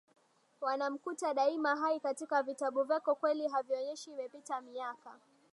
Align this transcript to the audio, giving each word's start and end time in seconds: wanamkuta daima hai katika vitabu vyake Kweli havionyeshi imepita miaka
wanamkuta 0.61 1.33
daima 1.33 1.75
hai 1.75 1.99
katika 1.99 2.43
vitabu 2.43 2.83
vyake 2.83 3.13
Kweli 3.13 3.47
havionyeshi 3.47 4.11
imepita 4.11 4.61
miaka 4.61 5.19